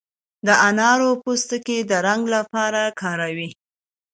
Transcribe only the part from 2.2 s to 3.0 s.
لپاره